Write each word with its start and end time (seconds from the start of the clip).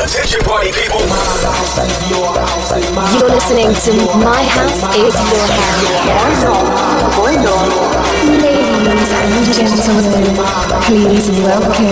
Attention 0.00 0.40
party 0.40 0.72
people. 0.72 1.00
You're 3.12 3.28
listening 3.28 3.68
to 3.84 3.92
My 4.16 4.42
House 4.48 4.80
is 4.96 5.12
Your 5.12 5.44
House. 5.44 6.40
Ladies 8.80 9.52
and 9.60 9.76
gentlemen, 9.84 10.36
please 10.84 11.28
welcome 11.42 11.84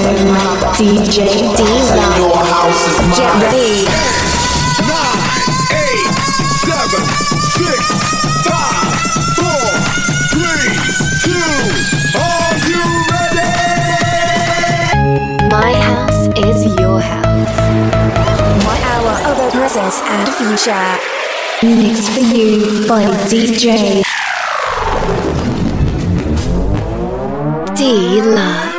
DJ 0.72 1.52
D 1.54 1.62
Your 2.16 2.40
house 2.48 2.82
is 2.88 2.98
mine. 2.98 3.12
Get 3.12 3.32
ready. 3.42 3.84
nine, 4.88 5.20
eight, 5.76 6.08
seven, 6.64 7.04
six, 7.60 8.07
present 19.88 20.08
and 20.10 20.28
future. 20.34 20.98
Mixed 21.62 22.10
for 22.12 22.20
you 22.20 22.86
by 22.86 23.04
DJ 23.28 24.02
Deluxe. 27.74 28.77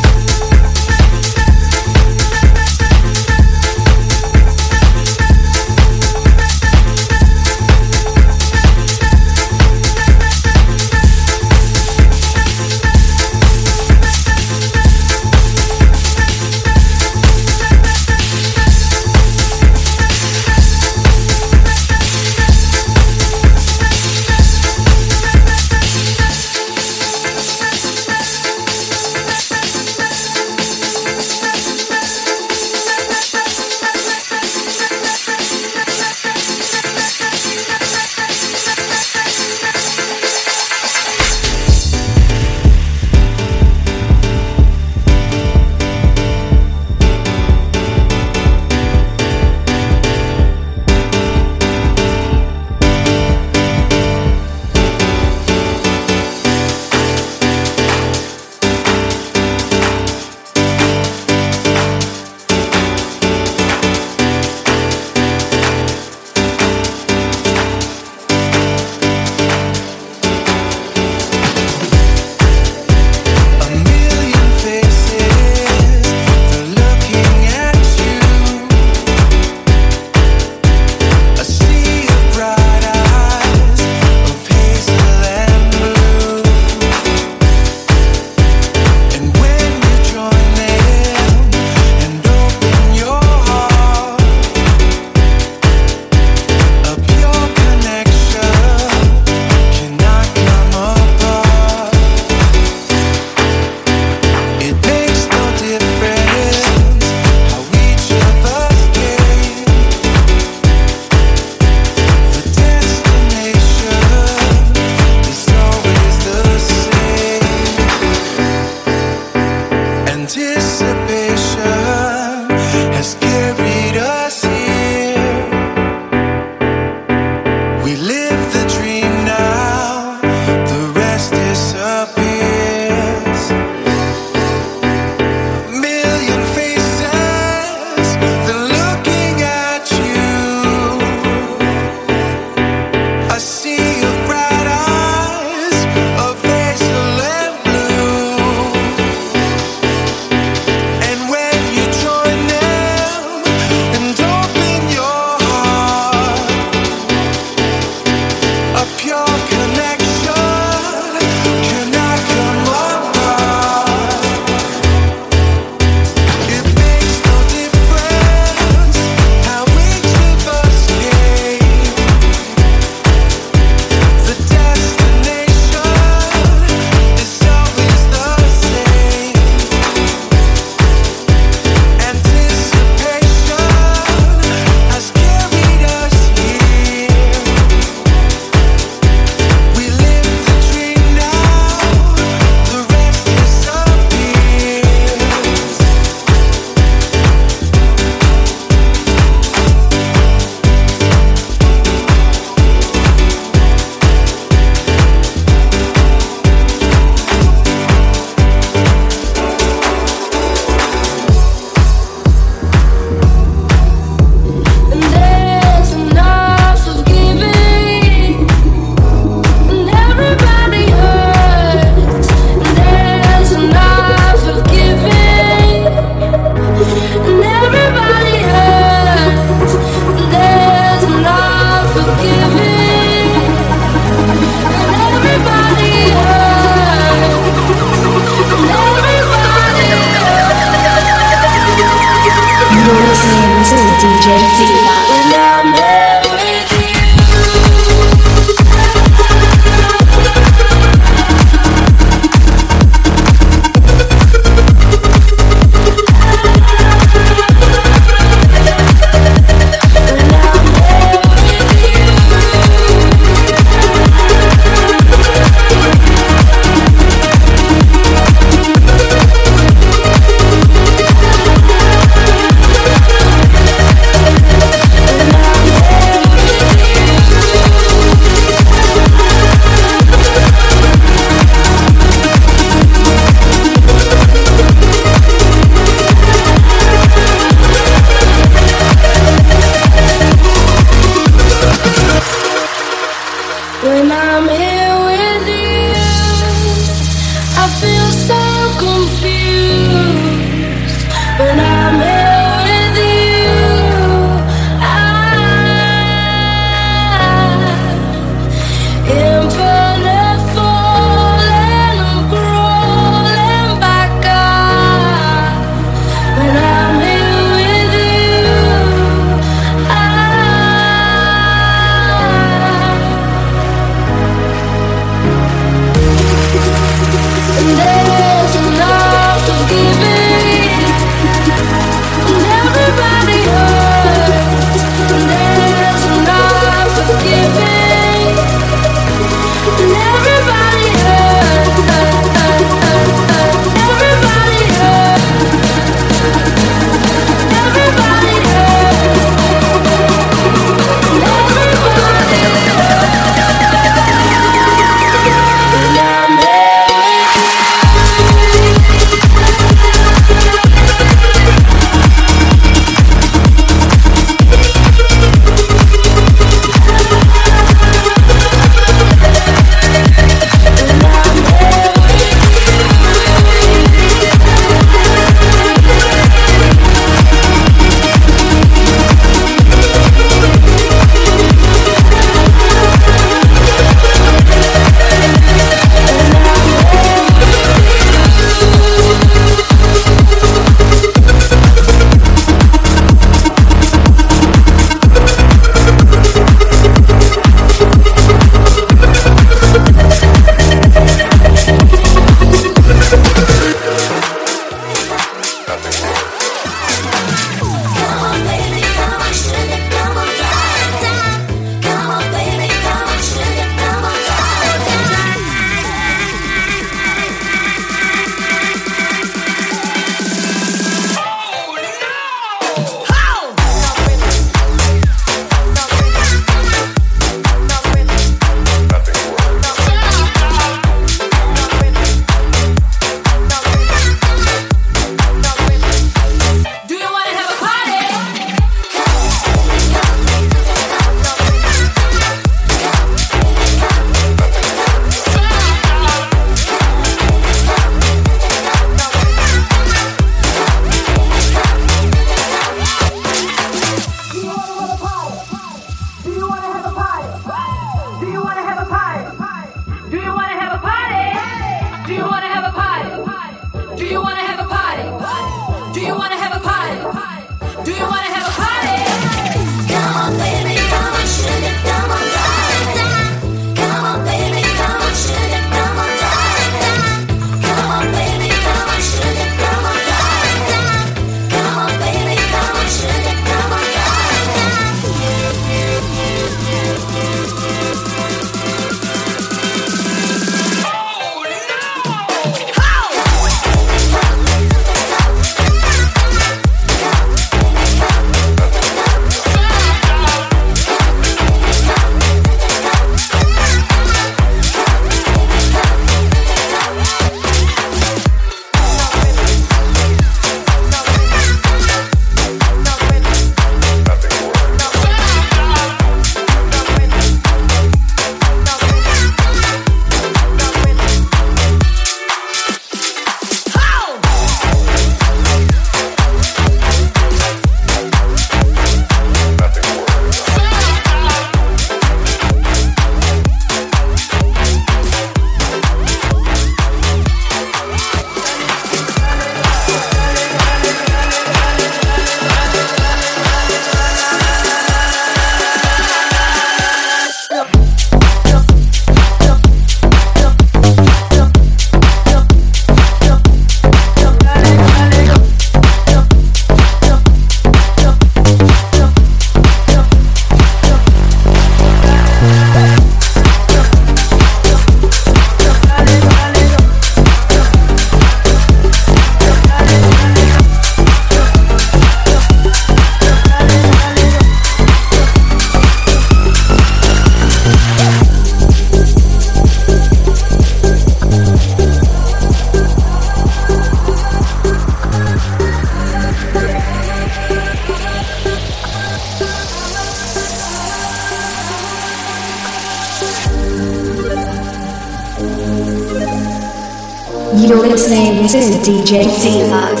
This 598.51 598.67
is 598.67 598.85
DJ 598.85 599.23
Deluxe. 599.41 600.00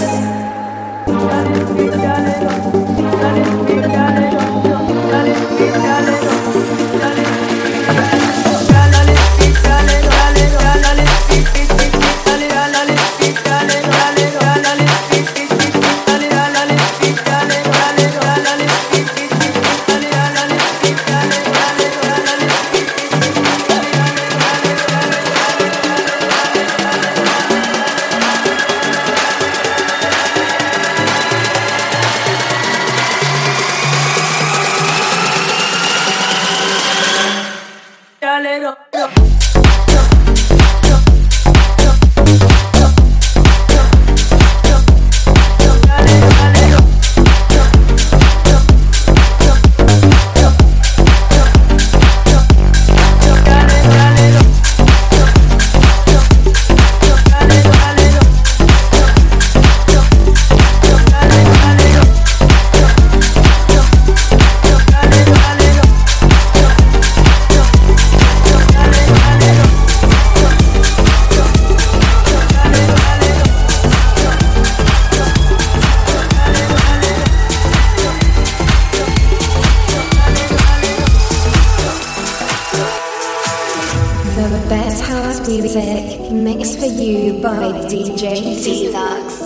The 84.35 84.65
best 84.69 85.03
house 85.03 85.45
music 85.45 86.31
mixed 86.31 86.79
for 86.79 86.85
you 86.85 87.33
by 87.41 87.73
DJ 87.89 88.63
T-Lux. 88.63 89.41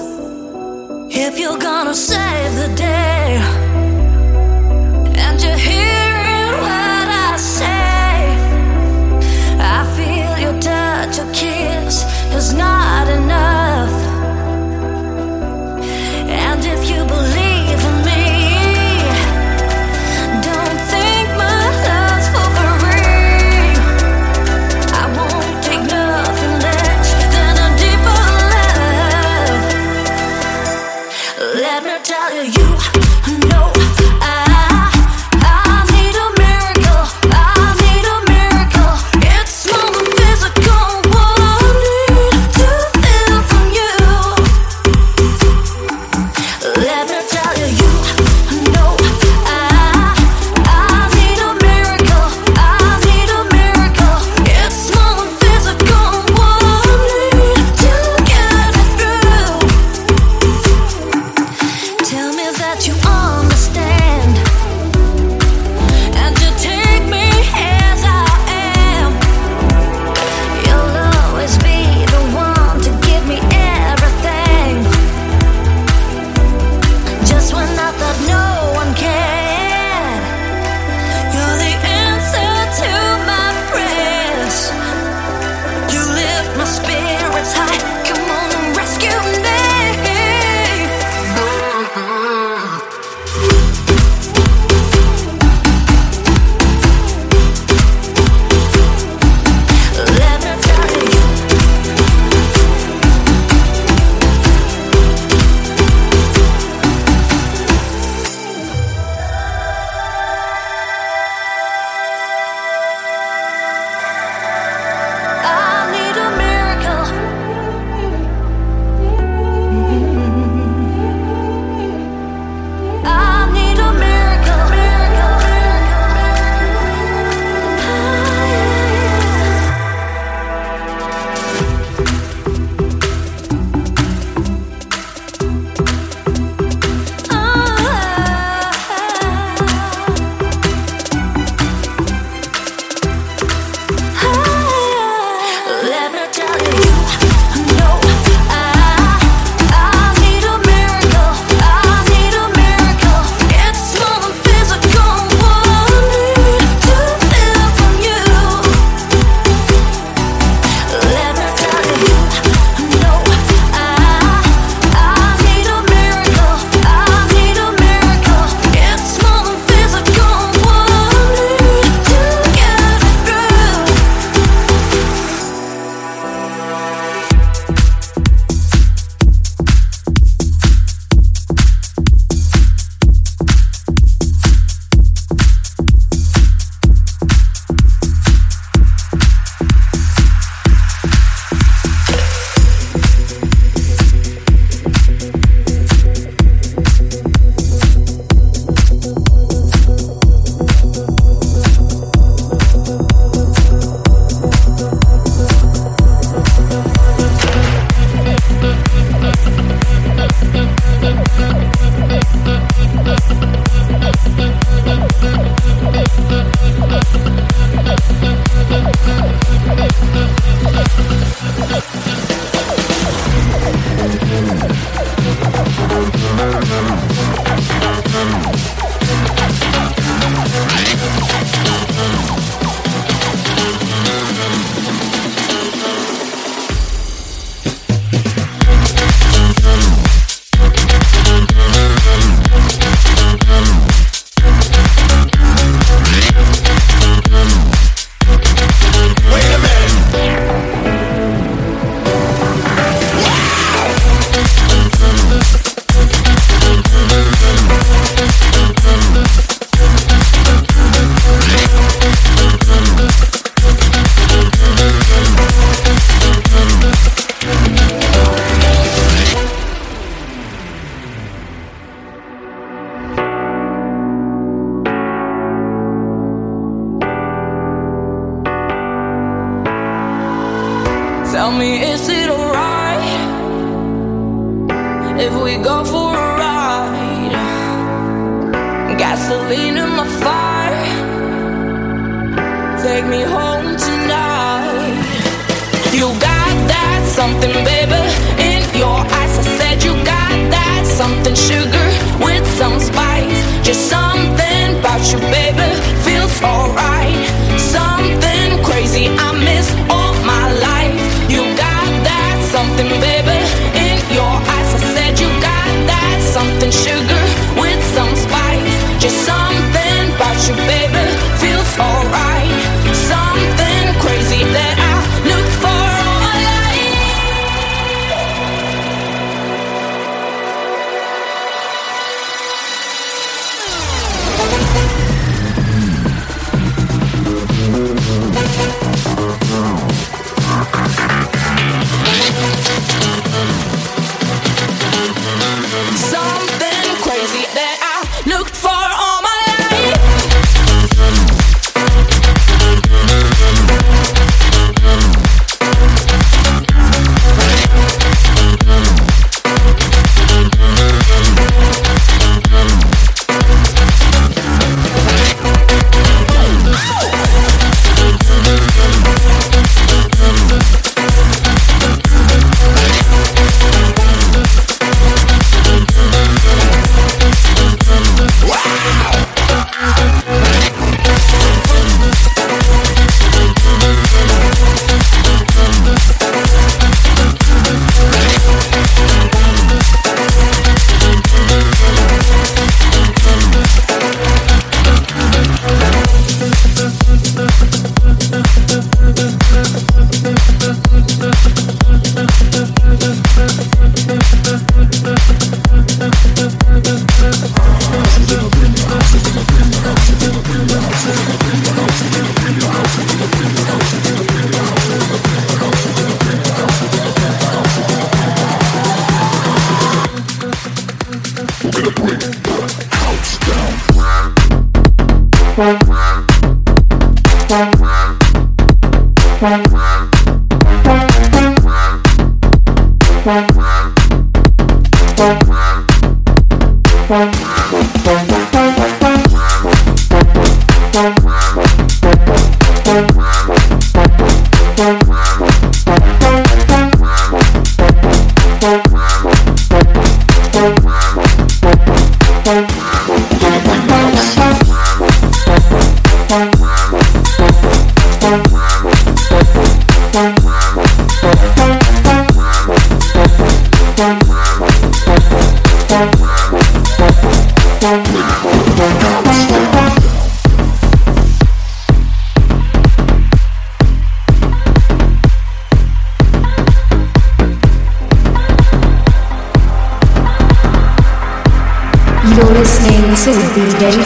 If 1.10 1.40
you're 1.40 1.58
gonna 1.58 1.96
save 1.96 2.54
the 2.56 2.76
day 2.76 3.75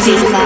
DJ 0.09 0.38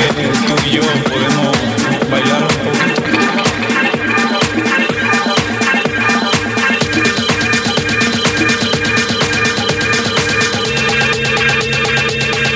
que 0.00 0.22
tú 0.46 0.54
y 0.66 0.70
yo 0.70 0.82
podemos 1.04 1.56
bailar 2.10 2.42
un 2.42 2.48
poquito. 2.48 3.42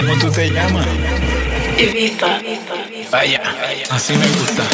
¿Cómo 0.00 0.18
tú 0.20 0.30
te 0.30 0.50
llamas? 0.50 0.86
Ibiza. 1.78 2.40
Vaya, 3.10 3.42
así 3.90 4.16
me 4.16 4.26
gusta. 4.26 4.64